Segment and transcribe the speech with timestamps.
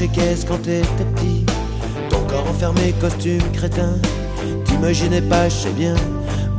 [0.00, 1.44] D'attaché caisse quand t'étais petit.
[2.08, 3.92] Ton corps enfermé, costume crétin.
[4.64, 5.94] T'imaginais pas, je sais bien.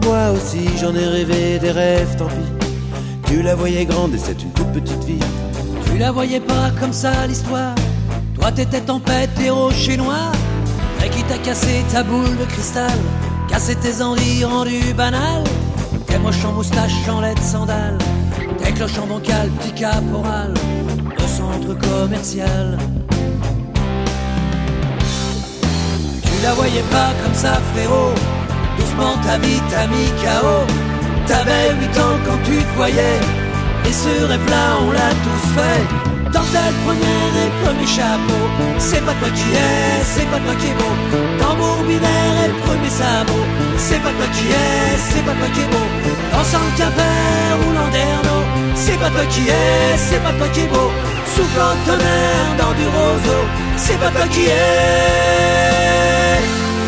[0.03, 2.67] Moi aussi j'en ai rêvé des rêves, tant pis.
[3.25, 5.19] Tu la voyais grande et c'est une toute petite vie.
[5.85, 7.73] Tu la voyais pas comme ça l'histoire.
[8.35, 10.31] Toi t'étais tempête, héros chez noir.
[11.03, 12.99] Et qui t'a cassé ta boule de cristal.
[13.49, 15.45] Cassé tes envies rendues banales.
[16.05, 17.97] Tes moches en moustache, en de sandales.
[18.63, 20.53] Tes cloches en bancal, petit caporal.
[21.17, 22.77] Le centre commercial.
[26.43, 28.13] La voyais pas comme ça, frérot.
[28.77, 30.65] Doucement ta vie t'a mis KO.
[31.27, 33.19] T'avais 8 ans quand tu te voyais.
[33.85, 35.83] Et ce rêve-là, on l'a tous fait.
[36.31, 38.43] Dentelle première et premier chapeau.
[38.79, 40.93] C'est pas toi qui es, c'est pas toi qui est beau.
[41.39, 43.45] Tambour binaire et premier sabot.
[43.77, 45.87] C'est pas toi qui es, c'est pas toi qui est beau.
[46.31, 48.41] Dansant le quimper ou landerneau.
[48.75, 50.89] C'est pas toi qui es, c'est pas toi qui est beau.
[51.35, 53.43] Soufflant tonnerre dans du roseau.
[53.77, 55.70] C'est pas toi qui es.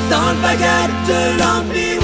[0.09, 2.03] Dans le baguette de l'ambiway.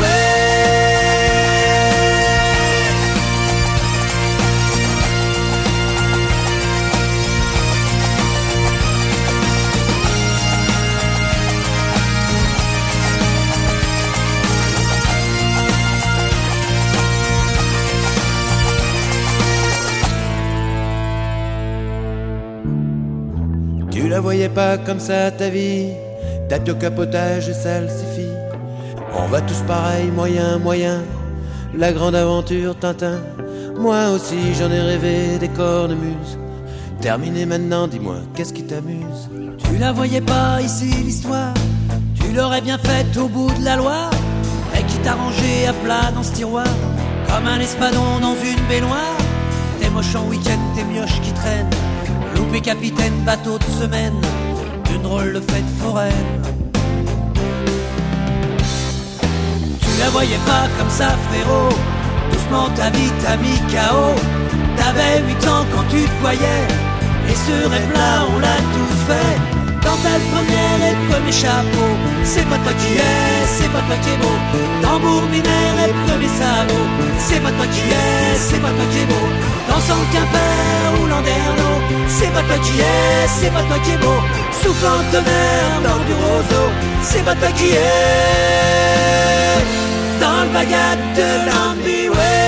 [23.92, 26.09] Tu la voyais pas comme ça ta vie.
[26.50, 28.34] T'as au capotage et ça le suffit.
[29.16, 31.04] On va tous pareil, moyen, moyen.
[31.76, 33.20] La grande aventure Tintin.
[33.78, 36.40] Moi aussi j'en ai rêvé des cornemuses.
[37.02, 39.30] Terminé maintenant, dis-moi, qu'est-ce qui t'amuse?
[39.60, 41.54] Tu la voyais pas ici l'histoire
[42.20, 44.10] Tu l'aurais bien faite au bout de la loi
[44.76, 46.66] Et qui t'a rangé à plat dans ce tiroir
[47.28, 49.16] Comme un espadon dans une baignoire
[49.80, 51.70] T'es moche en week-end, t'es mioches qui traînent
[52.36, 54.20] Loupé capitaine, bateau de semaine
[54.94, 56.39] Une drôle de fête foraine
[60.00, 61.76] Tu la voyais pas comme ça frérot.
[62.32, 64.16] Doucement ta vie t'a mis KO
[64.78, 66.64] T'avais 8 ans quand tu te voyais.
[67.28, 69.36] Et ce rêve-là on l'a tous fait.
[69.84, 71.90] Dans ta première et premier chapeau.
[72.24, 74.38] C'est pas toi qui es, c'est pas toi qui est beau.
[74.82, 76.88] Tambour binaire et premier sabot.
[77.20, 79.28] C'est pas toi qui es, c'est pas toi qui est beau.
[79.68, 81.76] Dansant le quimper ou landerneau
[82.08, 84.20] C'est pas toi qui es, c'est pas toi qui est beau.
[84.64, 86.68] Soufflant de mer dans du roseau.
[87.04, 89.39] C'est pas toi qui es
[90.20, 92.39] Dans le baguette de l'ambiway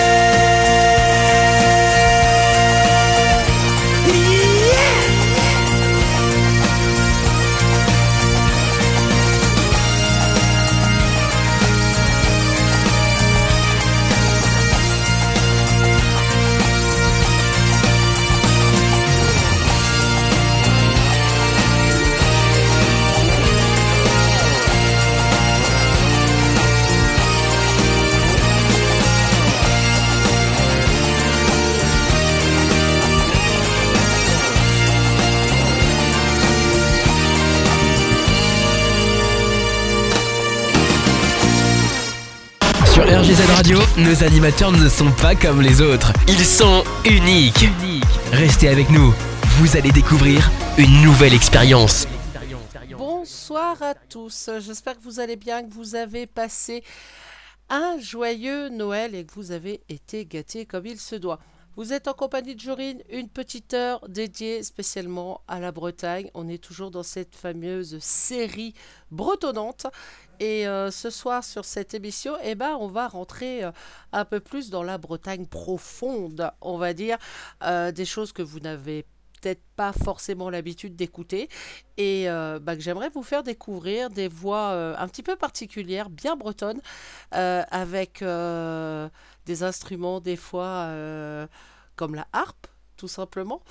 [43.11, 46.13] RGZ Radio, nos animateurs ne sont pas comme les autres.
[46.29, 47.65] Ils sont uniques.
[48.31, 49.13] Restez avec nous.
[49.57, 52.07] Vous allez découvrir une nouvelle expérience.
[52.97, 54.49] Bonsoir à tous.
[54.61, 56.85] J'espère que vous allez bien, que vous avez passé
[57.69, 61.39] un joyeux Noël et que vous avez été gâtés comme il se doit.
[61.77, 66.29] Vous êtes en compagnie de Jorine, une petite heure dédiée spécialement à la Bretagne.
[66.33, 68.73] On est toujours dans cette fameuse série
[69.09, 69.87] bretonnante.
[70.41, 73.71] Et euh, ce soir, sur cette émission, eh ben, on va rentrer euh,
[74.11, 77.17] un peu plus dans la Bretagne profonde, on va dire,
[77.63, 79.05] euh, des choses que vous n'avez
[79.41, 81.47] peut-être pas forcément l'habitude d'écouter
[81.97, 82.27] et
[82.61, 84.69] bah, que j'aimerais vous faire découvrir des voix
[84.99, 86.79] un petit peu particulières, bien bretonnes,
[87.31, 88.23] avec
[89.45, 91.47] des instruments des fois euh,
[91.95, 92.67] comme la harpe,
[92.97, 93.61] tout simplement.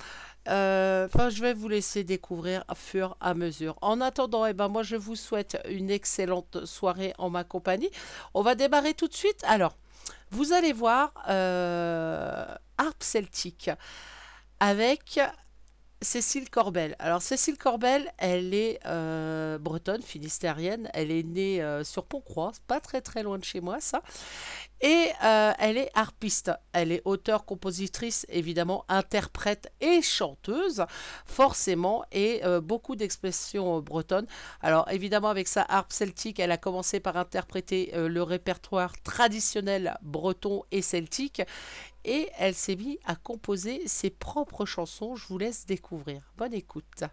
[0.47, 3.77] Euh, Enfin, je vais vous laisser découvrir à fur et à mesure.
[3.81, 7.89] En attendant, eh ben, moi, je vous souhaite une excellente soirée en ma compagnie.
[8.33, 9.43] On va démarrer tout de suite.
[9.47, 9.75] Alors,
[10.31, 12.45] vous allez voir euh,
[12.77, 13.69] harpe celtique
[14.59, 15.19] avec
[16.03, 16.95] Cécile Corbel.
[16.97, 20.89] Alors Cécile Corbel, elle est euh, bretonne, finistérienne.
[20.95, 24.01] Elle est née euh, sur Pont-Croix, pas très très loin de chez moi ça.
[24.81, 26.51] Et euh, elle est harpiste.
[26.73, 30.83] Elle est auteure, compositrice, évidemment, interprète et chanteuse,
[31.27, 34.25] forcément, et euh, beaucoup d'expressions bretonnes.
[34.61, 40.63] Alors évidemment, avec sa harpe celtique, elle a commencé par interpréter le répertoire traditionnel breton
[40.71, 41.43] et celtique.
[42.05, 45.15] Et elle s'est mise à composer ses propres chansons.
[45.15, 46.21] Je vous laisse découvrir.
[46.37, 47.03] Bonne écoute.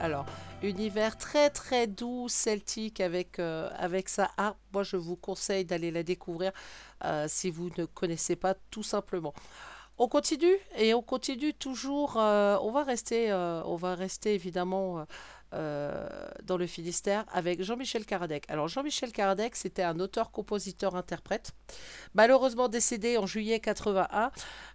[0.00, 0.24] Alors,
[0.62, 4.56] univers très très doux, celtique avec, euh, avec sa harpe.
[4.72, 6.52] Moi, je vous conseille d'aller la découvrir
[7.04, 9.34] euh, si vous ne connaissez pas tout simplement.
[9.98, 12.16] On continue et on continue toujours.
[12.16, 15.04] Euh, on va rester, on va rester évidemment
[15.54, 16.08] euh,
[16.44, 18.44] dans le Finistère avec Jean-Michel Karadec.
[18.48, 21.52] Alors Jean-Michel Karadec, c'était un auteur, compositeur, interprète,
[22.14, 24.30] malheureusement décédé en juillet 81.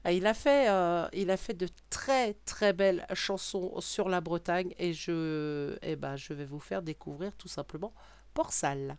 [0.06, 4.22] Euh, il a fait, euh, il a fait de très très belles chansons sur la
[4.22, 7.94] Bretagne et je, eh ben, je vais vous faire découvrir tout simplement
[8.36, 8.98] Porsal.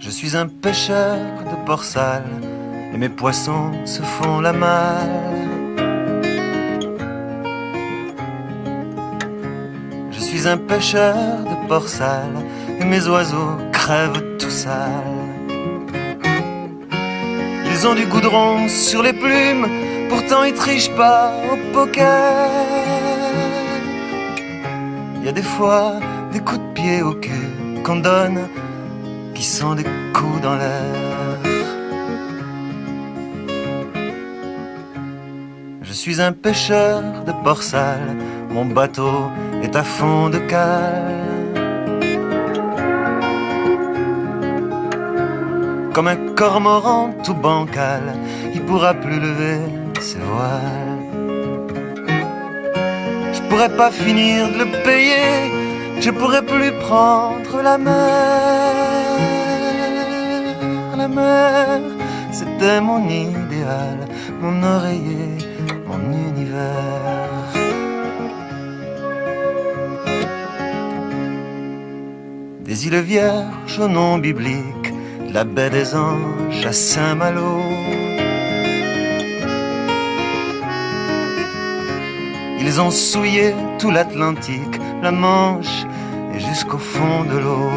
[0.00, 2.24] Je suis un pêcheur de Porsal
[2.94, 5.10] et mes poissons se font la malle.
[10.12, 11.16] Je suis un pêcheur
[11.50, 11.88] de port
[12.80, 15.24] et mes oiseaux crèvent tout sale.
[17.66, 19.66] Ils ont du goudron sur les plumes,
[20.08, 22.48] pourtant ils trichent pas au poker.
[25.18, 25.94] Il y a des fois
[26.32, 27.50] des coups de pied au cul
[27.82, 28.40] qu'on donne
[29.34, 31.13] qui sont des coups dans l'air.
[36.04, 38.14] Suis un pêcheur de port sale,
[38.50, 39.30] mon bateau
[39.62, 41.22] est à fond de cale.
[45.94, 48.02] Comme un cormoran tout bancal,
[48.54, 49.60] il pourra plus lever
[49.98, 51.06] ses voiles.
[53.32, 55.32] Je pourrais pas finir de le payer,
[56.04, 58.74] je pourrais plus prendre la mer.
[60.98, 61.80] La mer,
[62.30, 63.98] c'était mon idéal,
[64.42, 65.23] mon oreiller,
[72.74, 74.88] Des îles vierges au nom biblique,
[75.28, 77.60] de la baie des anges à Saint-Malo.
[82.58, 85.84] Ils ont souillé tout l'Atlantique, la Manche
[86.34, 87.70] et jusqu'au fond de l'eau.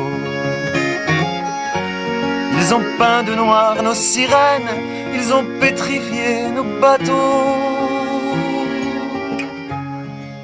[2.60, 4.74] Ils ont peint de noir nos sirènes,
[5.14, 7.54] ils ont pétrifié nos bateaux.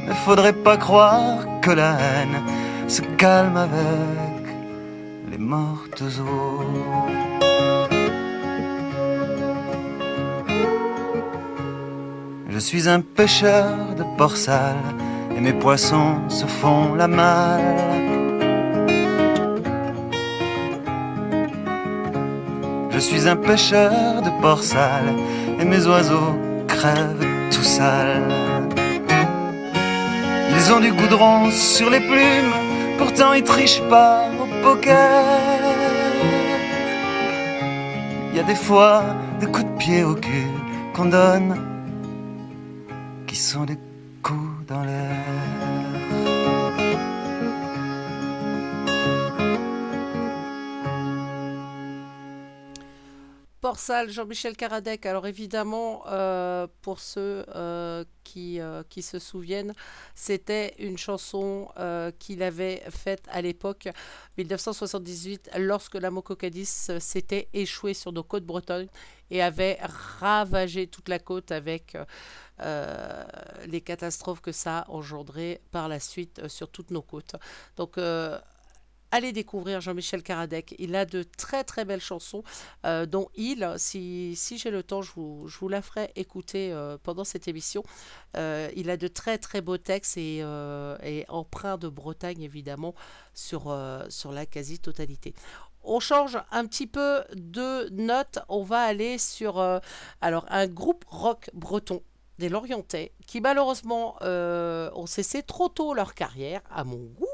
[0.07, 2.39] Ne faudrait pas croire que la haine
[2.87, 4.22] se calme avec les
[12.49, 14.35] Je suis un pêcheur de port
[15.35, 17.61] et mes poissons se font la malle.
[22.91, 24.61] Je suis un pêcheur de port
[25.59, 26.35] et mes oiseaux
[26.67, 28.69] crèvent tout sales.
[30.55, 32.55] Ils ont du goudron sur les plumes,
[32.97, 34.32] pourtant ils trichent pas
[38.31, 39.03] Il y a des fois
[39.39, 40.47] des coups de pied au cul
[40.93, 41.55] qu'on donne
[43.27, 43.77] qui sont des
[44.21, 45.32] coups dans l'air.
[54.07, 55.05] Jean-Michel Caradec.
[55.05, 59.73] Alors évidemment, euh, pour ceux euh, qui, euh, qui se souviennent,
[60.15, 61.69] c'était une chanson
[62.19, 63.89] qu'il avait faite à l'époque,
[64.37, 68.87] 1978, lorsque la Mococadis s'était échouée sur nos côtes bretonnes
[69.31, 69.79] et avait
[70.19, 71.97] ravagé toute la côte avec
[72.59, 77.35] les catastrophes que ça a engendré par la suite sur toutes nos côtes.
[77.77, 77.97] Donc
[79.13, 80.75] allez découvrir Jean-Michel Caradec.
[80.79, 82.43] Il a de très très belles chansons,
[82.85, 83.73] euh, dont Il.
[83.77, 87.83] Si, j'ai le temps, je vous, la ferai écouter euh, pendant cette émission.
[88.35, 90.39] Euh, il a de très très beaux textes et,
[91.03, 92.95] et empreints de Bretagne, évidemment,
[93.35, 95.35] sur, la quasi-totalité.
[95.83, 98.39] On change un petit peu de note.
[98.49, 102.01] On va aller sur un groupe rock breton
[102.39, 107.32] des Lorientais qui malheureusement ont cessé trop tôt leur carrière, à mon goût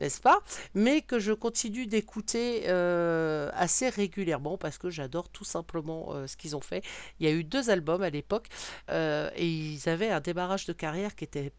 [0.00, 0.40] n'est-ce pas
[0.74, 6.36] Mais que je continue d'écouter euh, assez régulièrement parce que j'adore tout simplement euh, ce
[6.36, 6.84] qu'ils ont fait.
[7.20, 8.48] Il y a eu deux albums à l'époque
[8.90, 11.52] euh, et ils avaient un démarrage de carrière qui était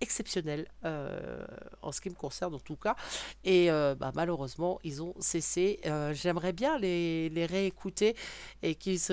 [0.00, 0.66] exceptionnel
[1.80, 2.94] en ce qui me concerne en tout cas.
[3.42, 5.80] Et bah, malheureusement ils ont cessé.
[6.12, 8.14] J'aimerais bien les, réécouter
[8.62, 9.08] et qu'ils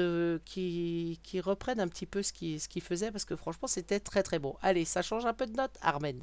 [1.40, 4.58] reprennent un petit peu ce qu'ils faisaient parce que franchement c'était très très bon.
[4.62, 6.22] Allez ça change un peu de note Armen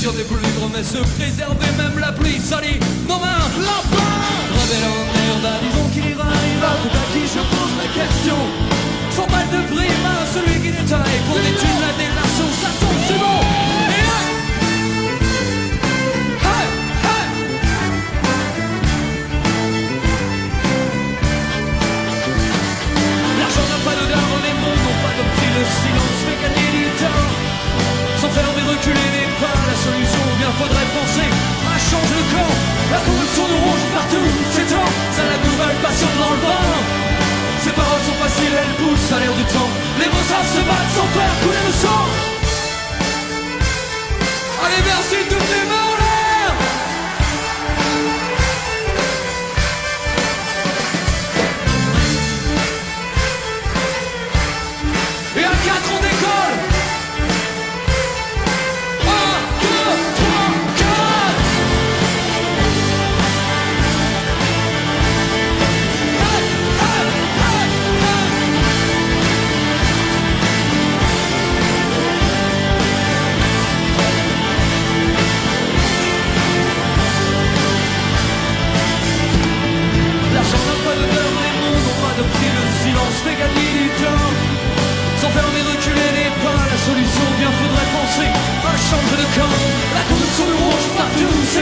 [0.00, 2.80] sur des plus grands, mais se préserver même la pluie salie.
[3.06, 4.16] Nos mains, l'enfant
[4.56, 8.38] Rebelle en herbe, disons qu'il ira, il va, tout à qui je pose la question.
[9.10, 12.48] Sans balle de prime hein, celui qui détaille pour des la délation,
[30.60, 31.28] faudrait penser
[31.72, 32.52] à changer le camp.
[32.92, 36.68] La corruption nous ronge partout, c'est temps, ça la nouvelle passion dans le vent.
[37.64, 39.70] Ces paroles sont faciles, elles poussent à l'air du temps.
[40.00, 42.04] Les mots se battre sans faire couler le sang.
[44.64, 45.89] Allez, merci toutes les mains.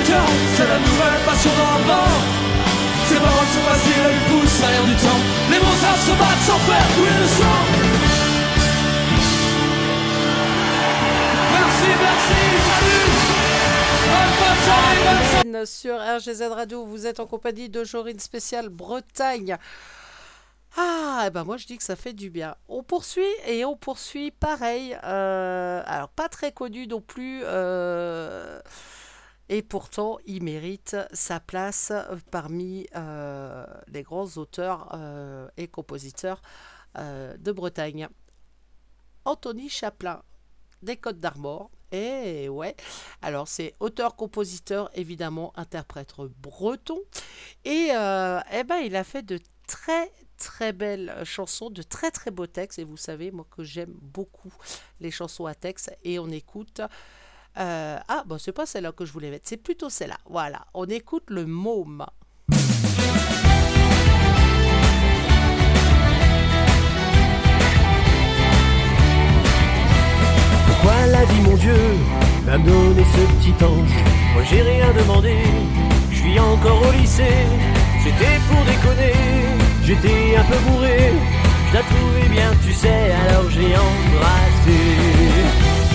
[0.09, 2.09] C'est la nouvelle passion d'enfant
[3.09, 6.47] Ces paroles sont faciles, elles poussent à l'air du temps Les bons arts se battent
[6.47, 7.61] sans faire couler le sang
[11.53, 13.19] Merci, merci, salut
[15.67, 19.57] sur RGZ Radio, vous êtes en compagnie de Jorine spéciale Bretagne.
[20.77, 22.55] Ah, et ben moi je dis que ça fait du bien.
[22.69, 24.97] On poursuit et on poursuit pareil.
[25.05, 27.41] Euh, alors pas très connu non plus.
[27.45, 28.61] Euh
[29.49, 36.43] et pourtant il mérite sa place euh, parmi euh, les grands auteurs euh, et compositeurs
[36.97, 38.09] de Bretagne.
[39.25, 40.21] Anthony Chaplin,
[40.83, 41.71] des Côtes d'Armor.
[41.93, 42.75] Et ouais,
[43.23, 46.99] alors c'est auteur, compositeur, évidemment interprète breton.
[47.65, 52.49] Et eh ben, il a fait de très très belles chansons, de très très beaux
[52.49, 52.81] textes.
[52.81, 54.53] Et vous savez, moi que j'aime beaucoup
[54.99, 55.97] les chansons à texte.
[56.03, 56.81] Et on écoute
[57.59, 60.19] euh, ah, bon, c'est pas celle-là que je voulais mettre, c'est plutôt celle-là.
[60.29, 62.07] Voilà, on écoute le môme.
[70.67, 71.77] Pourquoi la vie, mon Dieu,
[72.47, 73.91] m'a donné ce petit ange
[74.35, 75.37] Moi j'ai rien demandé,
[76.11, 77.47] je suis encore au lycée.
[78.05, 79.15] C'était pour déconner,
[79.83, 81.13] j'étais un peu bourré.
[81.71, 85.88] Je la trouvais bien, tu sais, alors j'ai embrassé.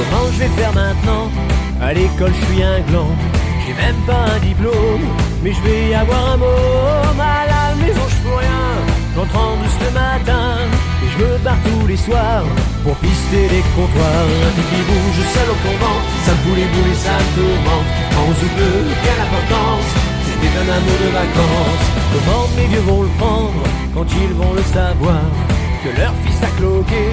[0.00, 1.28] Comment je vais faire maintenant
[1.82, 3.12] À l'école, je suis un gland.
[3.66, 5.04] J'ai même pas un diplôme,
[5.42, 7.20] mais je vais avoir un môme.
[7.20, 8.64] À la maison, je fais rien.
[9.14, 10.56] J'entre en douce le matin
[11.04, 12.44] et je me barre tous les soirs
[12.82, 14.28] pour pister les comptoirs.
[14.48, 17.88] Un truc qui bouge seul au ventre, ça me fout les et ça me tourmente.
[18.16, 19.88] En ou bleu, quelle importance
[20.24, 21.88] C'était un amour de vacances.
[22.12, 25.20] Comment mes vieux vont le prendre quand ils vont le savoir
[25.82, 27.04] que leur fils a cloqué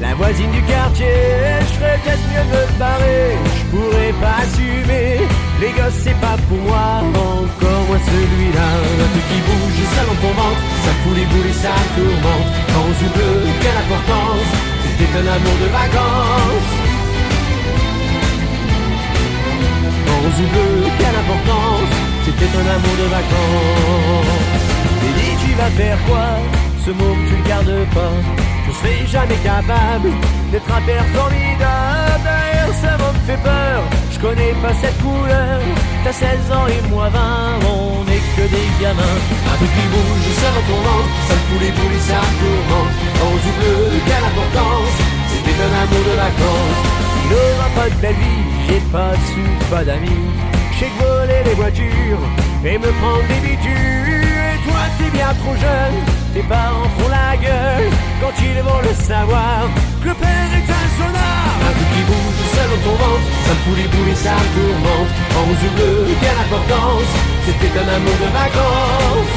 [0.00, 1.14] la voisine du quartier.
[1.60, 5.26] Je ferais peut-être mieux de me barrer, je pourrais pas assumer.
[5.60, 8.68] Les gosses, c'est pas pour moi, encore moins celui-là.
[9.02, 10.34] Un qui bouge, ça dans ton
[10.84, 12.48] ça fout les boules et ça tourmente.
[12.70, 14.50] Quand on bleu, quelle importance,
[14.82, 16.72] c'était un amour de vacances.
[20.06, 24.66] Rose ou bleu, quelle importance C'était un amour de vacances
[25.06, 26.61] Et dis tu vas faire quoi?
[26.84, 28.10] Ce mot tu le gardes pas.
[28.66, 30.10] Je serai jamais capable
[30.50, 32.26] D'être un père formidable.
[32.26, 33.78] D'ailleurs ça me fait peur.
[34.10, 35.60] Je connais pas cette couleur.
[36.02, 37.20] T'as 16 ans et moi 20
[37.70, 39.18] On n'est que des gamins.
[39.50, 42.92] Un truc qui bouge, ça ventre Ça me fout les boules et ça me tourmente.
[43.22, 44.96] Rose ou bleu, quelle importance?
[45.30, 46.82] C'était un amour de vacances.
[47.24, 48.42] Il aura pas de belle vie.
[48.66, 50.26] J'ai pas de sous, pas d'amis.
[50.78, 52.24] J'ai que voler les voitures
[52.64, 54.11] Et me prendre des bitures
[54.98, 55.96] t'es bien trop jeune.
[56.34, 59.68] Tes parents font la gueule Quand ils vont le savoir.
[60.02, 63.28] Que le père est un sonard Un truc qui bouge seul dans ton ventre.
[63.46, 65.10] Ça fout les boules et ça me tourmente.
[65.36, 67.12] En rose ou bleu, quelle importance.
[67.46, 69.36] C'était un amour de vacances.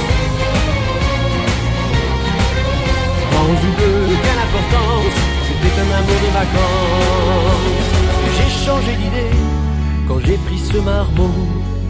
[3.35, 5.17] Rose ou bleu, quelle importance.
[5.47, 7.91] C'était un amour de vacances.
[8.37, 9.35] J'ai changé d'idée
[10.07, 11.35] quand j'ai pris ce marmot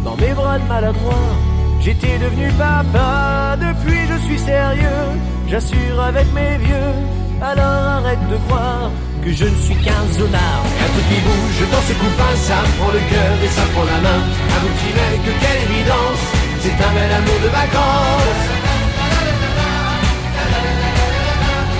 [0.04, 1.44] dans mes bras de maladroit.
[1.86, 5.06] J'étais devenu papa, depuis je suis sérieux,
[5.48, 6.93] j'assure avec mes vieux.
[7.39, 8.89] Alors arrête de croire
[9.24, 10.65] que je ne suis qu'un zonard.
[10.82, 14.00] Un truc qui bouge dans ses copains, ça prend le cœur et ça prend la
[14.02, 14.17] main.
[14.17, 16.24] Un beau petit mec, quelle évidence,
[16.62, 18.45] c'est un bel amour de vacances.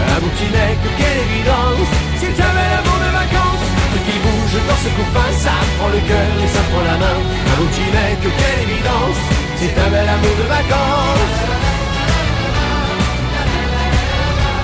[0.06, 1.90] Un beau petit mec, quelle évidence
[2.22, 6.02] C'est un bel amour de vacances Tout qui bouge dans ce copain Ça prend le
[6.06, 10.08] cœur et ça prend la main Un beau petit mec, quelle évidence C'est un bel
[10.08, 11.40] amour de vacances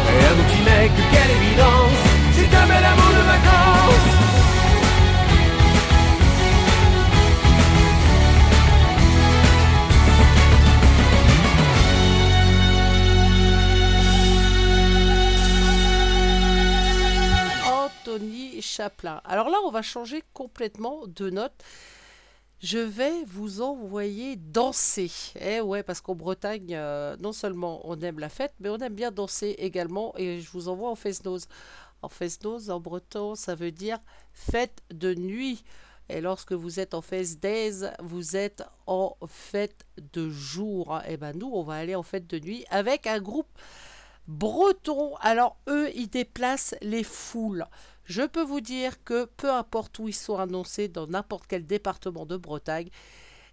[0.09, 2.01] Et un petit mec, quelle évidence
[2.33, 3.71] C'est un bel amour de vacances
[17.65, 19.21] Anthony Chaplin.
[19.25, 21.63] Alors là, on va changer complètement de note.
[22.61, 25.11] Je vais vous envoyer danser.
[25.39, 28.93] Eh ouais, parce qu'en Bretagne, euh, non seulement on aime la fête, mais on aime
[28.93, 30.13] bien danser également.
[30.15, 31.47] Et je vous envoie en fest-nose.
[32.03, 33.97] En fest-nose, en breton, ça veut dire
[34.31, 35.63] fête de nuit.
[36.07, 41.01] Et lorsque vous êtes en fest days, vous êtes en fête de jour.
[41.07, 43.49] Et ben nous, on va aller en fête de nuit avec un groupe
[44.27, 45.15] breton.
[45.21, 47.65] Alors eux, ils déplacent les foules.
[48.11, 52.25] Je peux vous dire que peu importe où ils sont annoncés, dans n'importe quel département
[52.25, 52.89] de Bretagne,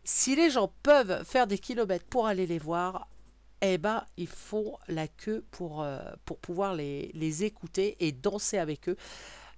[0.03, 3.07] si les gens peuvent faire des kilomètres pour aller les voir,
[3.61, 6.01] eh ben, ils font la queue pour, euh,
[6.43, 8.97] pouvoir les écouter et danser avec eux.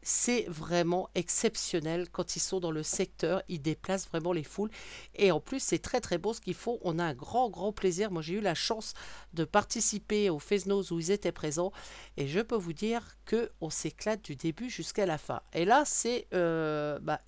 [0.03, 4.71] C'est vraiment exceptionnel quand ils sont dans le secteur, ils déplacent vraiment les foules.
[5.15, 6.79] Et en plus, c'est très très beau ce qu'ils font.
[6.83, 8.11] On a un grand grand plaisir.
[8.11, 8.95] Moi, j'ai eu la chance
[9.35, 11.73] de participer au Fesnos où ils étaient présents.
[12.17, 15.43] Et je peux vous dire que on s'éclate du début jusqu'à la fin.
[15.53, 17.21] Et là, c'est euh, bah,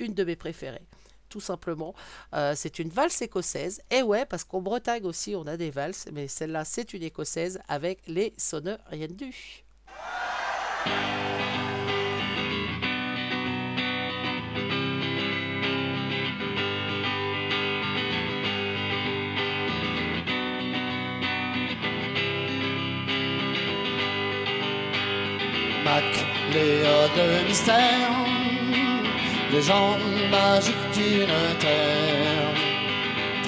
[0.00, 0.86] une de mes préférées.
[1.28, 1.94] Tout simplement,
[2.34, 3.82] Euh, c'est une valse écossaise.
[3.90, 7.60] Et ouais, parce qu'en Bretagne aussi, on a des valses, mais celle-là, c'est une écossaise
[7.68, 9.64] avec les sonneurs rien du.
[26.52, 28.16] Léa de mystère,
[29.52, 31.26] légende magiques d'une
[31.58, 32.54] terre,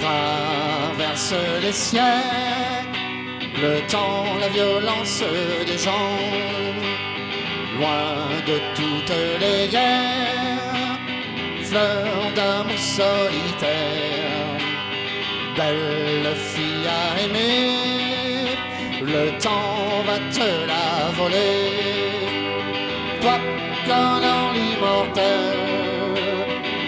[0.01, 2.99] traversent les siècles,
[3.63, 5.23] le temps, la violence
[5.67, 6.19] des gens,
[7.79, 10.99] loin de toutes les guerres,
[11.65, 14.59] fleur d'amour solitaire,
[15.57, 18.57] belle fille à aimer,
[19.03, 21.88] le temps va te la voler
[23.29, 23.39] toi
[23.87, 25.45] qu'un an l'immortel,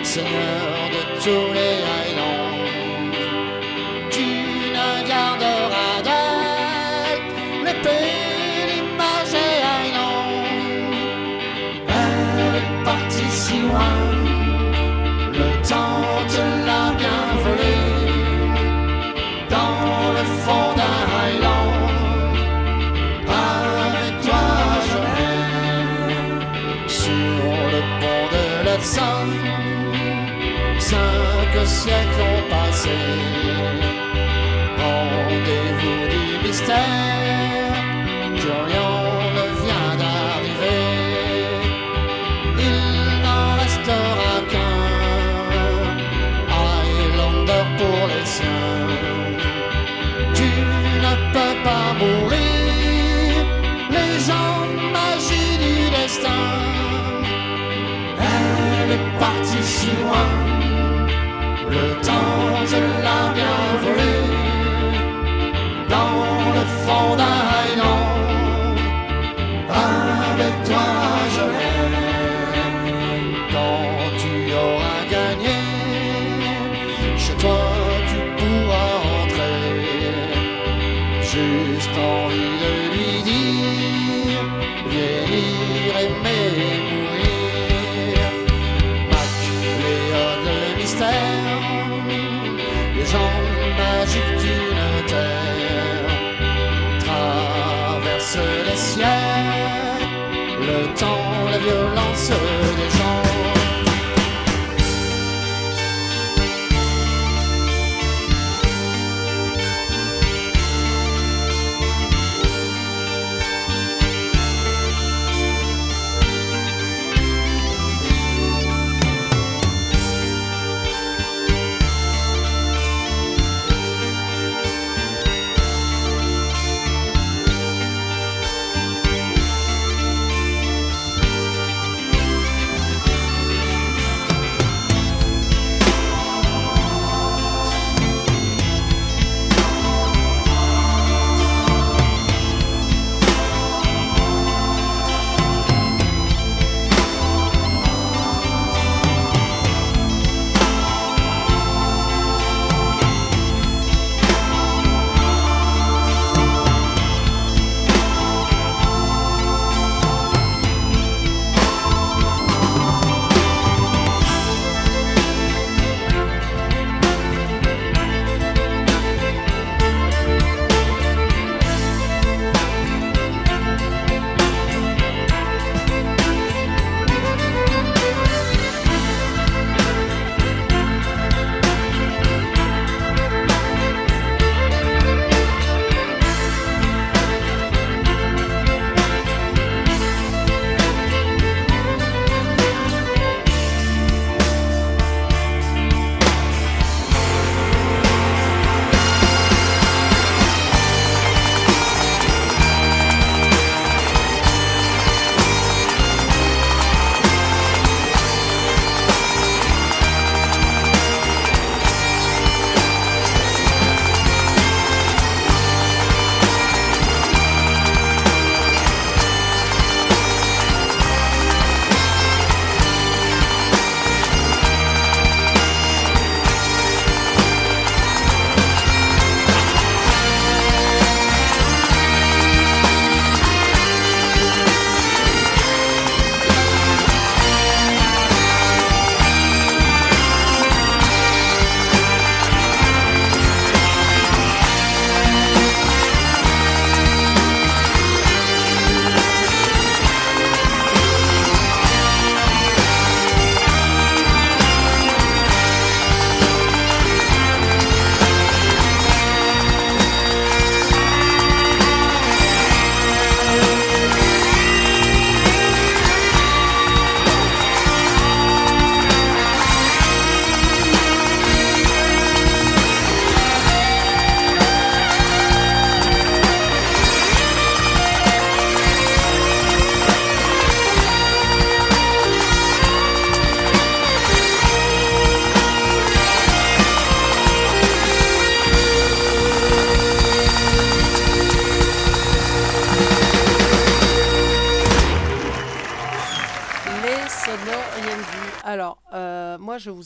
[0.03, 1.89] Seigneur de tous les
[31.82, 33.39] 千秋万岁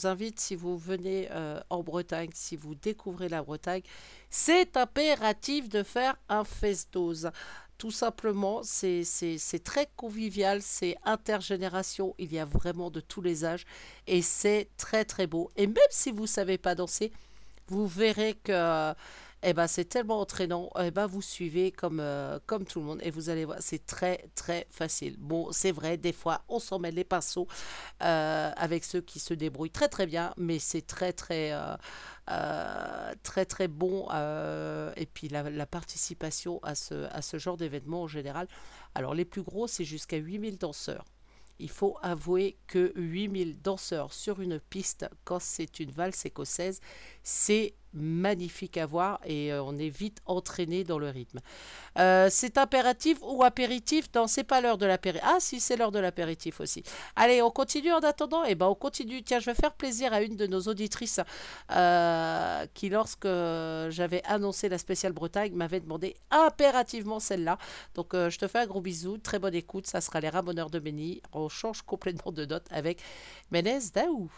[0.06, 3.82] invite, si vous venez euh, en Bretagne, si vous découvrez la Bretagne,
[4.30, 7.26] c'est impératif de faire un festos.
[7.76, 9.04] Tout simplement, c'est
[9.64, 13.66] très convivial, c'est intergénération, il y a vraiment de tous les âges
[14.06, 15.50] et c'est très très beau.
[15.56, 17.12] Et même si vous savez pas danser,
[17.66, 18.94] vous verrez que
[19.46, 23.00] eh ben, c'est tellement entraînant, eh ben, vous suivez comme, euh, comme tout le monde
[23.02, 25.16] et vous allez voir, c'est très très facile.
[25.18, 27.46] Bon, c'est vrai, des fois on s'en met les pinceaux
[28.02, 31.76] euh, avec ceux qui se débrouillent très très bien, mais c'est très très euh,
[33.22, 34.08] très très bon
[34.96, 38.48] et puis la, la participation à ce, à ce genre d'événement en général.
[38.94, 41.04] Alors les plus gros, c'est jusqu'à 8000 danseurs.
[41.58, 46.80] Il faut avouer que 8000 danseurs sur une piste, quand c'est une valse écossaise,
[47.24, 51.38] c'est magnifique à voir et euh, on est vite entraîné dans le rythme.
[51.98, 54.06] Euh, c'est impératif ou apéritif?
[54.14, 55.24] Non, c'est pas l'heure de l'apéritif.
[55.24, 56.82] Ah si, c'est l'heure de l'apéritif aussi.
[57.14, 58.44] Allez, on continue en attendant?
[58.44, 59.22] Eh ben, on continue.
[59.22, 61.20] Tiens, je vais faire plaisir à une de nos auditrices
[61.70, 63.28] euh, qui, lorsque
[63.90, 67.58] j'avais annoncé la spéciale Bretagne, m'avait demandé impérativement celle-là.
[67.94, 69.18] Donc, je te fais un gros bisou.
[69.18, 69.86] Très bonne écoute.
[69.86, 71.22] Ça sera les Ramoneurs de Méni.
[71.32, 73.00] On change complètement de note avec
[73.52, 74.28] Ménez Daou.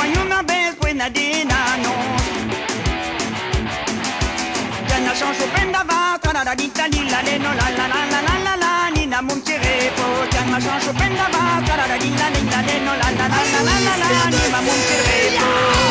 [0.00, 1.92] Uso salvo quando una vez pues na dinano
[4.88, 8.38] Gianna chancho prenda va tra la dita lilla le no la la la la la
[8.44, 12.80] la la ni na mon tirepo Gianna chancho prenda va tra la dita lilla le
[12.80, 15.89] no la la la la la la la ni ma mon tirepo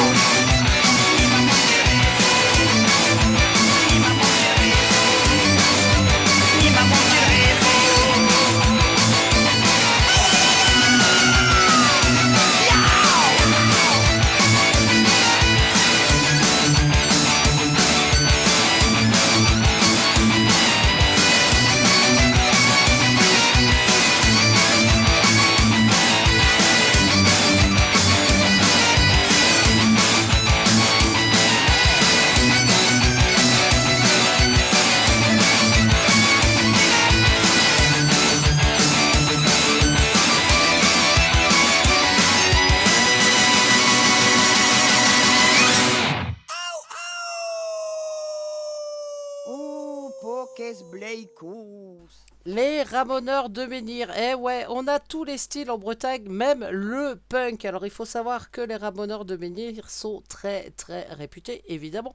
[52.45, 54.09] Les ramoneurs de menhir.
[54.17, 57.65] Eh ouais, on a tous les styles en Bretagne, même le punk.
[57.65, 62.13] Alors il faut savoir que les ramoneurs de menhir sont très très réputés, évidemment.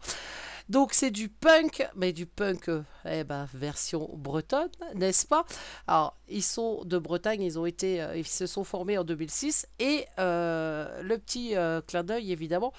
[0.71, 2.71] Donc c'est du punk, mais du punk,
[3.05, 5.45] eh ben, version bretonne, n'est-ce pas?
[5.87, 9.67] Alors ils sont de Bretagne, ils ont été, euh, ils se sont formés en 2006
[9.79, 12.73] et euh, le petit euh, clin d'œil évidemment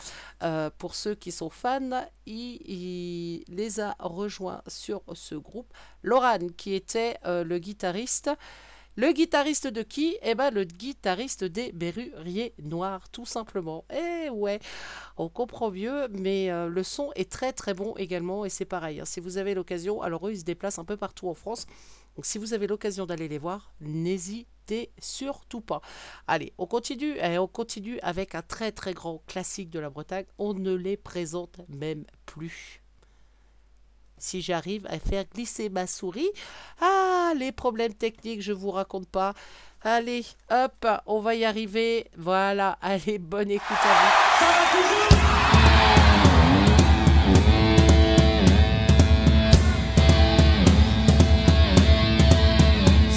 [0.78, 5.74] pour ceux qui sont fans, il, les a rejoints sur ce groupe.
[6.04, 8.30] Loran qui était le guitariste.
[8.98, 10.16] Le guitariste de qui?
[10.22, 13.84] Eh ben le guitariste des Berruriers Noirs, tout simplement.
[13.93, 14.60] Eh ouais,
[15.18, 19.02] on comprend mieux, mais euh, le son est très très bon également, et c'est pareil.
[19.02, 19.06] hein.
[19.06, 21.66] si vous avez l'occasion, alors eux ils se déplacent un peu partout en France,
[22.16, 25.82] donc si vous avez l'occasion d'aller les voir, n'hésitez surtout pas.
[26.26, 30.26] Allez, on continue, et on continue avec un très très grand classique de la Bretagne.
[30.38, 32.82] On ne les présente même plus
[34.18, 36.30] si j'arrive à faire glisser ma souris.
[36.82, 39.34] Ah, les problèmes techniques, je vous raconte pas.
[39.84, 42.07] Allez, hop, on va y arriver.
[42.18, 44.36] Voilà, allez, bonne écoute à vous.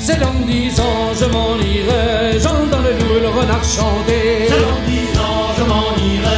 [0.08, 4.48] C'est l'homme disant je m'en irai, j'entends le loup et le renard chanter.
[4.48, 6.37] C'est l'en disant je m'en irai,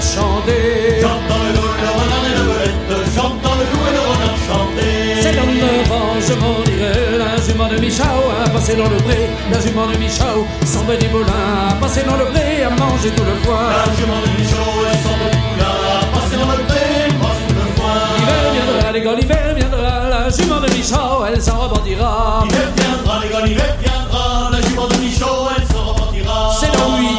[0.00, 1.00] renard chanter.
[1.00, 5.22] J'entends le loup, le renard et la belette, j'entends le loup et le renard chanter.
[5.22, 9.28] C'est l'homme devant, je m'en irai, la jument de Michao a passé dans le pré,
[9.52, 10.46] la jument de Michao
[10.86, 13.68] va des moulins, a passé dans le pré, à manger tout le foin.
[13.70, 16.84] La jument de Michaud et son petit poulain, passé dans le pré,
[17.20, 18.00] mange tout le foin.
[18.16, 22.44] L'hiver viendra, les gars, l'hiver viendra, la jument de Michao, elle s'en rebondira.
[22.44, 25.59] L'hiver viendra, les gars, l'hiver viendra, la jument de Michaud, elle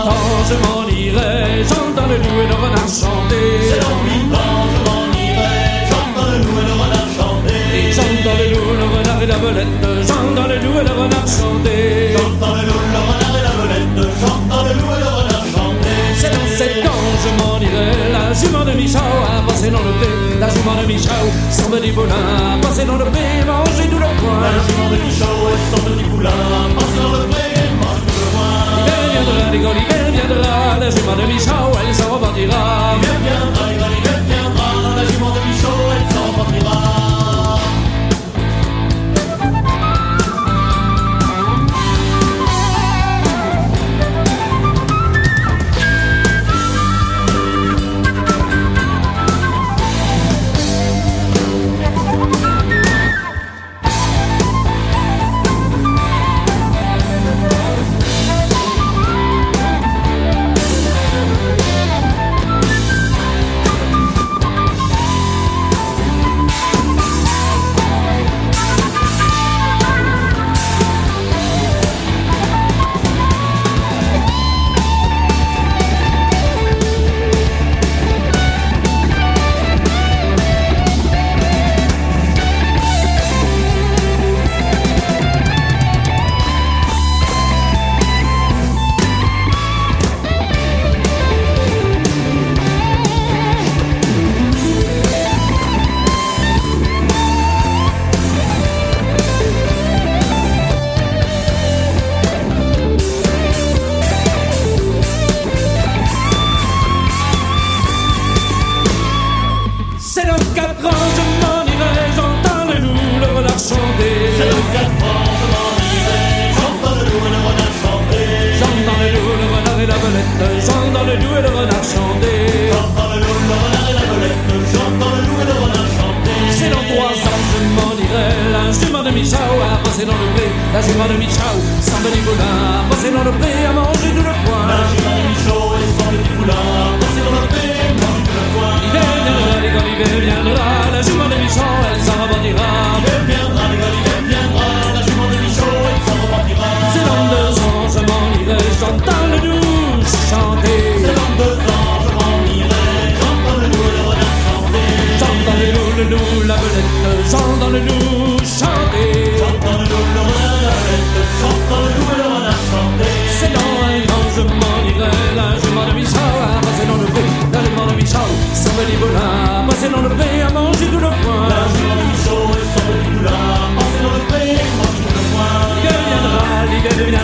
[0.02, 3.48] huit ans, je m'en irai, j'entends le loup et le renard chanter.
[3.70, 5.56] C'est dans huit ans, je m'en irai,
[5.90, 7.92] j'entends le loup et le renard chanter.
[7.92, 12.16] J'entends le loup, le renard et la belette, j'entends le loup et le renard chanter.
[12.16, 15.11] J'entends le loup, le renard et la belette, j'entends le loup et le renard chanter.
[16.62, 16.92] C'est ans,
[17.24, 20.86] je m'en irai, la jument de Michao a passé dans le pré, la jument de
[20.86, 24.46] Michao s'en va des moulins, a passé dans le pré, manger tout le La foin.
[24.70, 26.30] jument de Michaud et son petit poulain,
[26.78, 27.50] passé dans le pré,
[27.82, 28.54] mange tout le foin.
[28.78, 32.94] L'hiver viendra, les gars, l'hiver viendra, la jument de Michao, elle s'en repartira.
[32.94, 37.21] L'hiver viendra, les gars, l'hiver viendra, la jument de Michaud, elle s'en repartira.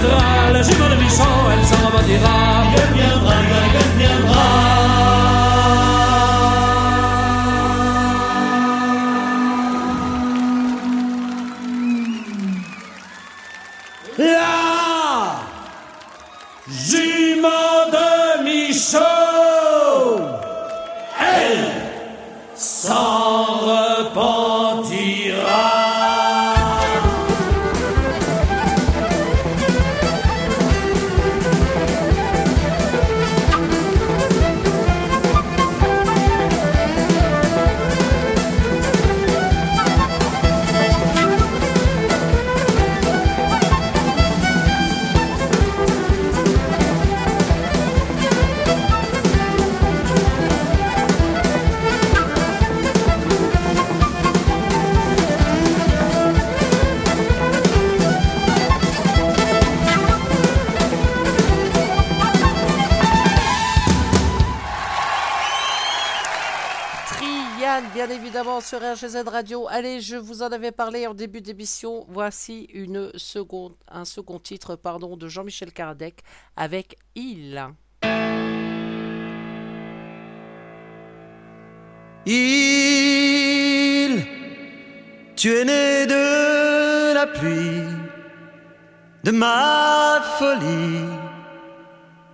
[0.03, 2.56] la jument de Michon, elle s'en rebondira.
[68.97, 69.67] HZ Radio.
[69.69, 72.05] Allez, je vous en avais parlé en début d'émission.
[72.09, 76.23] Voici une seconde, un second titre pardon, de Jean-Michel Kardec
[76.55, 77.63] avec Il.
[82.25, 82.45] Il,
[85.35, 87.83] tu es né de la pluie,
[89.23, 91.05] de ma folie,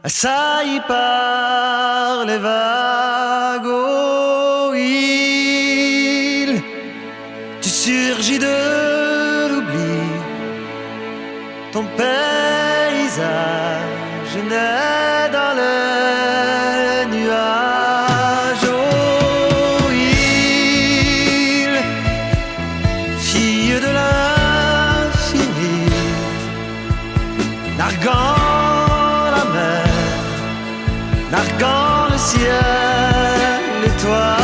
[0.04, 3.93] assaillie par les vagues
[9.50, 10.00] l'oubli,
[11.72, 13.24] ton paysage
[14.50, 18.70] naît dans les nuages.
[18.70, 19.90] Oh,
[23.20, 25.78] fille de l'infini,
[27.78, 29.94] narguant la mer,
[31.32, 34.43] narguant le ciel et toi.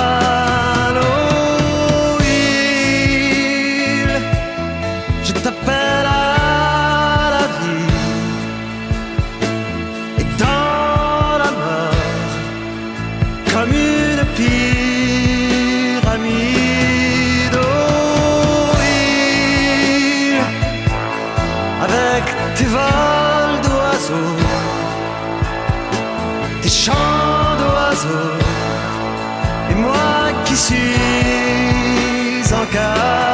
[30.59, 33.28] suis encore.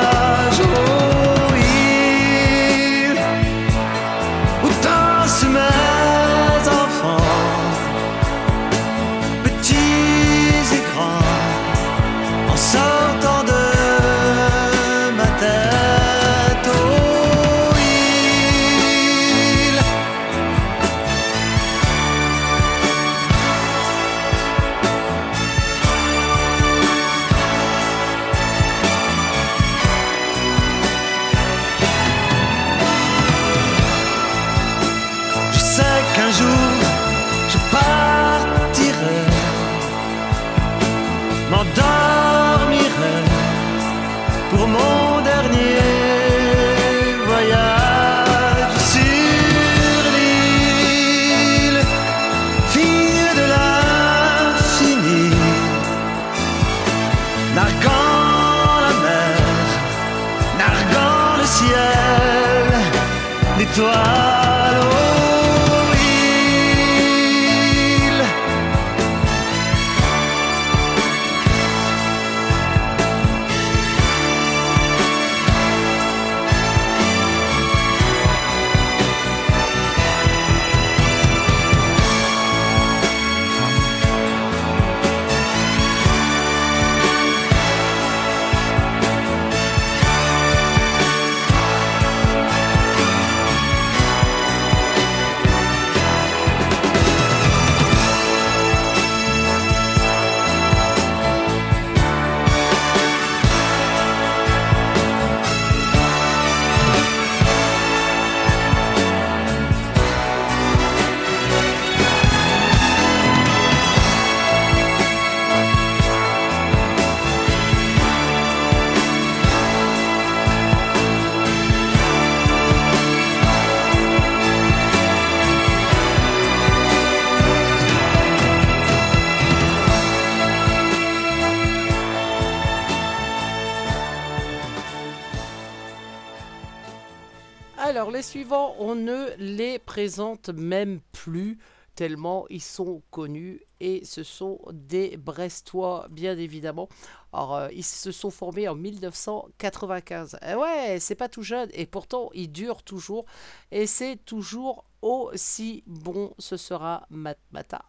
[138.35, 141.57] Suivants, on ne les présente même plus
[141.95, 146.89] tellement ils sont connus et ce sont des Brestois bien évidemment.
[147.31, 150.37] Alors euh, ils se sont formés en 1995.
[150.45, 153.23] Eh ouais, c'est pas tout jeune et pourtant ils durent toujours
[153.71, 156.33] et c'est toujours aussi bon.
[156.37, 157.85] Ce sera Matmata.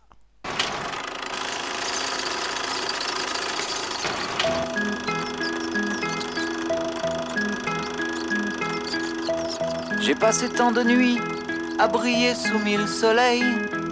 [10.07, 11.19] J'ai passé tant de nuits
[11.81, 13.43] à briller sous mille soleils,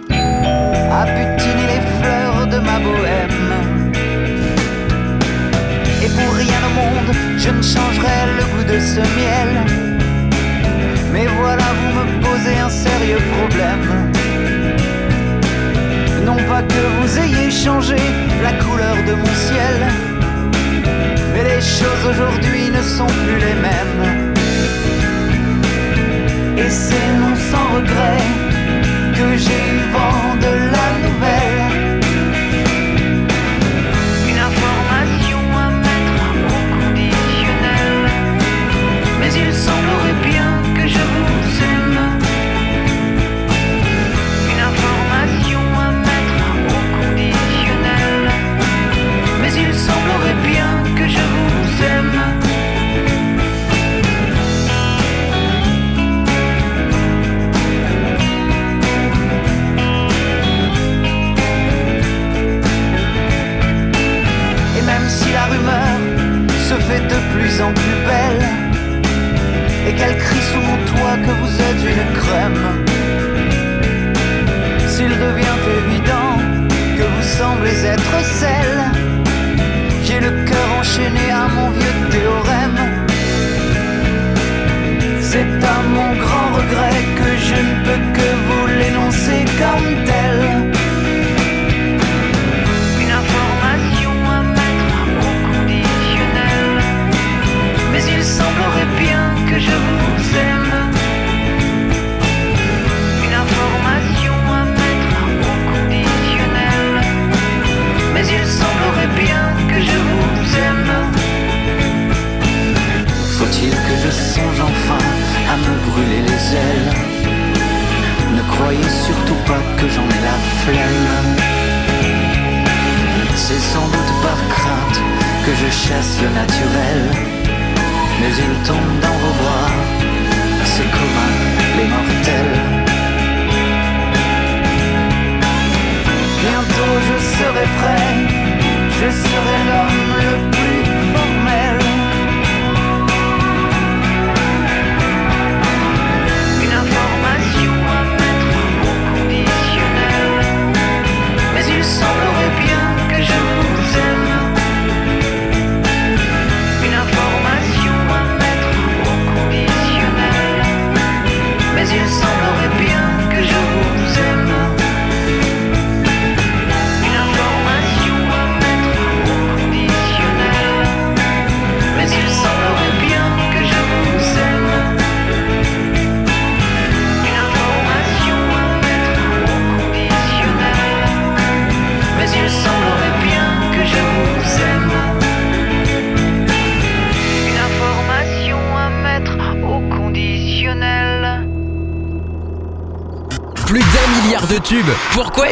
[0.09, 3.91] à butiner les fleurs de ma bohème.
[6.01, 9.51] Et pour rien au monde, je ne changerai le goût de ce miel.
[11.11, 14.13] Mais voilà, vous me posez un sérieux problème.
[16.23, 17.97] Non pas que vous ayez changé
[18.41, 19.85] la couleur de mon ciel,
[21.33, 24.24] mais les choses aujourd'hui ne sont plus les mêmes.
[26.57, 28.17] Et c'est non sans regret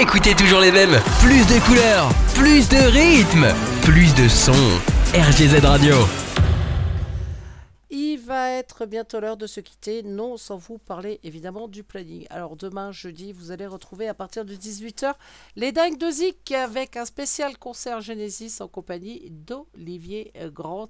[0.03, 3.47] Écouter toujours les mêmes Plus de couleurs, plus de rythme,
[3.83, 4.51] plus de sons.
[5.15, 5.95] RGZ Radio.
[8.87, 12.25] Bientôt l'heure de se quitter, non sans vous parler évidemment du planning.
[12.29, 15.13] Alors demain jeudi, vous allez retrouver à partir de 18h
[15.55, 20.89] les dingues de Zik avec un spécial concert Genesis en compagnie d'Olivier Grant.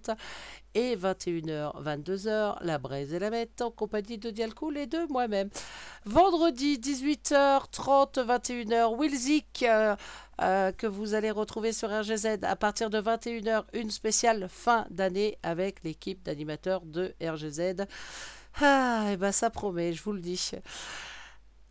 [0.75, 5.49] Et 21h, 22h, la braise et la mette en compagnie de Dialcool et de moi-même.
[6.05, 9.95] Vendredi 18h30, 21h, Will Zik euh,
[10.41, 15.37] euh, que vous allez retrouver sur RGZ à partir de 21h, une spéciale fin d'année
[15.43, 17.85] avec l'équipe d'animateurs de RGZ.
[18.61, 20.51] Ah, et ben ça promet, je vous le dis.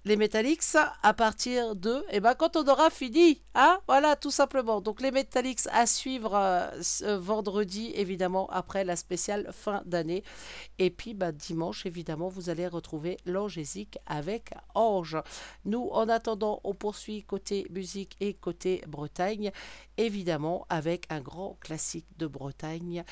[0.04, 4.80] Les Metallics à partir de, et ben quand on aura fini, hein, voilà, tout simplement.
[4.80, 10.24] Donc les Metallics à suivre euh, ce vendredi, évidemment, après la spéciale fin d'année.
[10.80, 15.18] Et puis bah, dimanche, évidemment, vous allez retrouver l'Angésique avec Ange.
[15.66, 19.52] Nous, en attendant, on poursuit côté musique et côté Bretagne,
[19.98, 23.04] évidemment, avec un grand classique de Bretagne,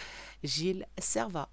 [0.43, 1.51] Gilles Servat.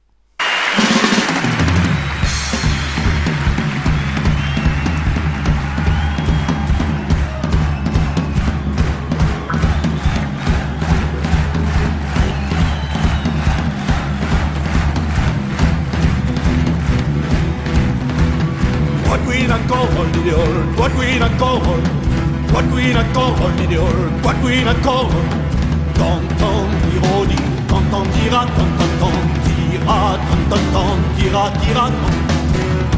[20.77, 21.59] What we not call?
[22.53, 23.49] What we not call her?
[23.57, 23.81] Did?
[24.23, 25.25] What we not call her?
[25.97, 29.97] Tant tant tirodi, tant tant tira, tant tant tant tira,
[30.27, 32.25] tant tant tant tira, tira tant.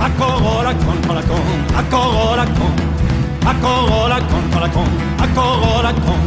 [0.06, 1.48] A corola con, con la con,
[1.80, 2.76] a corola con,
[3.48, 4.90] a corola con, con la con,
[5.24, 6.22] a corola con.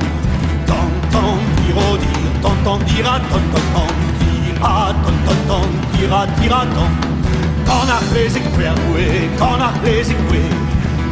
[0.69, 4.75] Tant tant tirodi, tant tant tira, tant tant tant tira,
[5.05, 6.95] tant tant tant tira, tira tant.
[7.67, 8.43] Quand a plaisir,
[9.39, 10.17] quand a plaisir,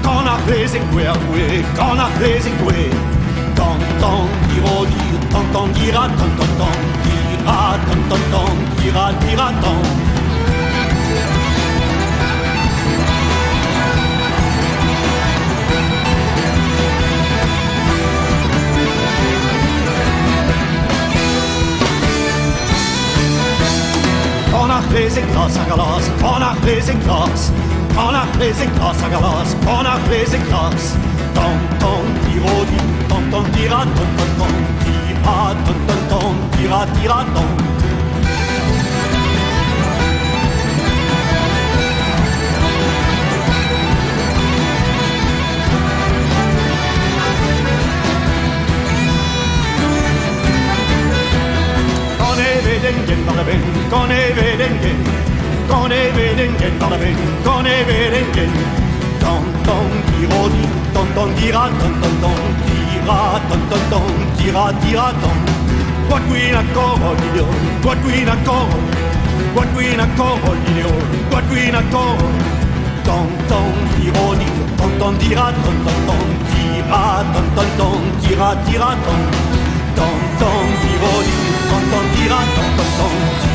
[0.02, 1.46] Gant ar plezeg gwer gwe,
[1.76, 2.86] gant ar plezeg gwe
[3.58, 9.06] Tan tan diro dir, tan tan dira, tan tan tan Dira, tan tan tan, dira,
[9.24, 9.82] dira tan
[24.50, 24.70] Gant.
[24.70, 27.50] Ar plezeg glas, ar galas, gant ar plezeg glas.
[27.96, 30.96] on a plezeg glas hag alas, an ar plezeg glas
[31.34, 32.78] Tan tan tiro di,
[33.08, 37.48] tan tan tira tan tan tan Tira tan tan tan, tira tira tan.
[52.18, 53.20] Kan evit engen,
[53.90, 55.29] kan evit engen
[55.70, 58.50] Gone berengen, gone berengen, gone berengen.
[59.20, 63.18] Ton ton tirodi, ton ton tira, ton ton ton tira,
[63.48, 65.36] ton ton ton tira tira ton.
[66.10, 67.46] What we na corolio,
[67.84, 68.66] what we na cor,
[69.54, 70.90] what we na corolio,
[71.30, 72.18] what we na cor.
[73.06, 77.02] Ton ton tirodi, ton ton tira, ton ton ton tira,
[77.32, 79.20] ton ton ton tira tira ton.
[79.94, 81.36] Ton ton tirodi,
[81.70, 83.49] ton ton tira, ton ton ton tira.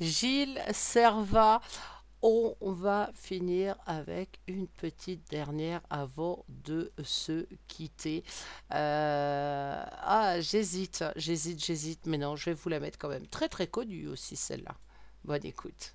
[0.00, 1.60] Gilles Serva.
[2.22, 8.24] On va finir avec une petite dernière avant de se quitter.
[8.74, 13.26] Euh, Ah, j'hésite, j'hésite, j'hésite, mais non, je vais vous la mettre quand même.
[13.26, 14.76] Très très connue aussi celle-là.
[15.24, 15.94] Bonne écoute.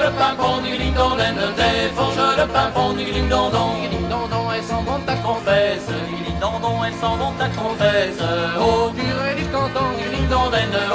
[0.03, 1.19] le pimpon du ding dong
[1.95, 3.51] forge le pimpon du ding dong
[3.91, 5.87] ding dong elles s'en vont à confesse.
[6.09, 8.19] Du ding dong Elle s'en vont ta confesse.
[8.57, 10.51] Au durée du canton du ding dong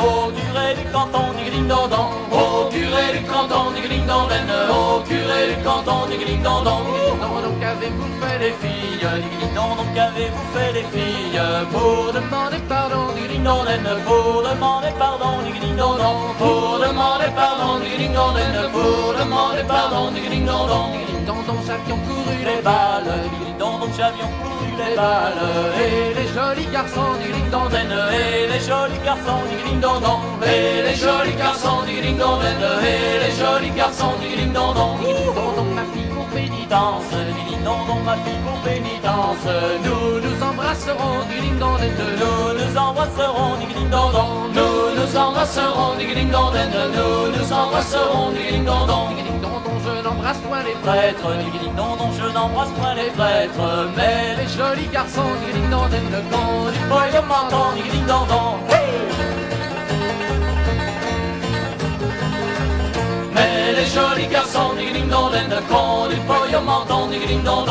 [0.06, 1.90] au durée du canton du ding dong
[2.32, 4.28] au durée du canton du ding dong
[4.70, 9.06] au durée du canton du ding dong donc avez-vous fait les filles?
[9.22, 11.40] Du donc avez-vous fait les filles?
[11.72, 13.66] Pour demander pardon du ding dong
[14.06, 15.98] pour demander pardon du ding dong
[16.38, 18.36] pour demander pardon du ding dong
[18.72, 21.60] pour pour demander pardon, des ding dong dong, ding dong dong,
[22.06, 25.42] couru les balles, ding dong dong, avions couru les balles,
[25.84, 30.22] et les jolis garçons, du ding dong et les jolis garçons, du ding dong dong,
[30.42, 34.96] et les jolis garçons, du ding dong et les jolis garçons, du ding dong dong,
[35.00, 37.10] ding dong ma fille pour pénitence,
[37.48, 39.46] ding dong dong, ma fille pour pénitence,
[39.84, 40.35] nous nous
[40.76, 44.10] embrasserons, digling dans des Nous nous embrasserons, digling dans
[44.52, 48.86] Nous nous embrasserons, digling dans Nous nous embrasserons, digling dans
[49.86, 54.88] je n'embrasse point les prêtres, digling dans je n'embrasse point les prêtres, mais les jolis
[54.92, 58.26] garçons, digling dans le camp du poil au menton, digling dans
[63.34, 67.64] Mais les jolis garçons, digling dans le camp du poil au menton, digling dans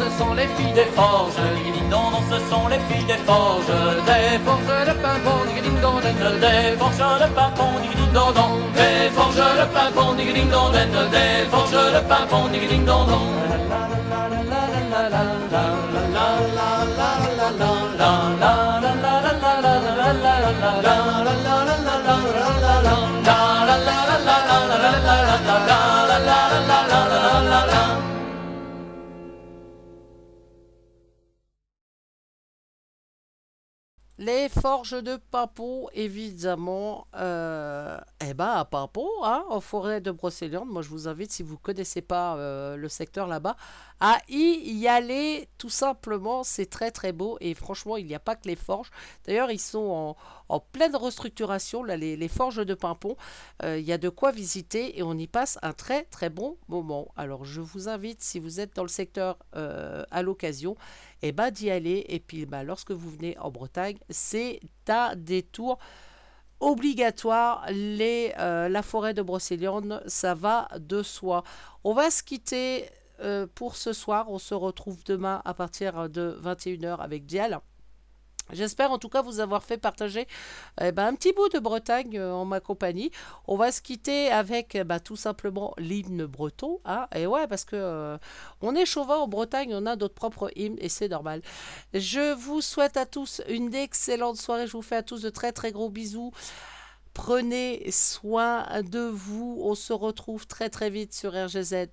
[0.00, 1.40] ce sont les filles des forges.
[1.64, 3.72] Ding-ding-dong, ce sont les filles des forges.
[4.10, 6.00] Des forges de pimpon, ding-ding-dong,
[6.44, 8.34] des forges de pimpon, ding-ding-dong,
[8.80, 11.70] des forges de pimpon, ding-ding-dong, des forges
[14.90, 15.89] la la la.
[34.20, 40.68] Les forges de Papot, évidemment, euh, eh ben à Papot, hein, en forêt de Brocéliande,
[40.68, 43.56] moi je vous invite, si vous ne connaissez pas euh, le secteur là-bas,
[43.98, 48.36] à y aller tout simplement, c'est très très beau et franchement il n'y a pas
[48.36, 48.90] que les forges,
[49.26, 50.14] d'ailleurs ils sont
[50.50, 53.16] en, pleine restructuration, là, les, forges de Pimpon,
[53.62, 56.58] euh, il y a de quoi visiter et on y passe un très très bon
[56.68, 57.08] moment.
[57.16, 60.76] Alors je vous invite, si vous êtes dans le secteur à l'occasion,
[61.22, 62.04] eh ben, d'y aller.
[62.08, 65.78] Et puis, bah, lorsque vous venez en Bretagne, c'est un détour
[66.60, 67.66] obligatoire.
[67.70, 71.42] Les, euh, la forêt de Brocéliande, ça va de soi.
[71.84, 72.86] On va se quitter
[73.20, 74.30] euh, pour ce soir.
[74.30, 77.60] On se retrouve demain à partir de 21h avec Dial.
[78.52, 80.26] J'espère en tout cas vous avoir fait partager
[80.80, 83.10] eh ben, un petit bout de Bretagne euh, en ma compagnie.
[83.46, 86.80] On va se quitter avec eh ben, tout simplement l'hymne breton.
[86.84, 87.06] hein.
[87.14, 88.18] et ouais, parce que euh,
[88.60, 91.42] on est chauvin en Bretagne, on a notre propre hymne et c'est normal.
[91.94, 94.66] Je vous souhaite à tous une excellente soirée.
[94.66, 96.32] Je vous fais à tous de très très gros bisous.
[97.14, 99.58] Prenez soin de vous.
[99.62, 101.88] On se retrouve très très vite sur RGZ.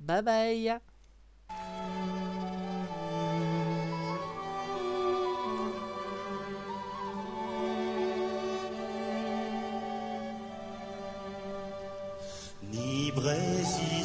[0.00, 0.91] Bye bye.
[13.14, 14.04] Ni Brésil